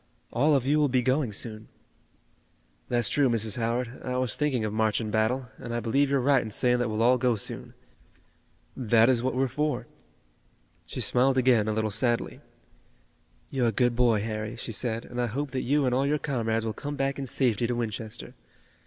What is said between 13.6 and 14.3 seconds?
a good boy,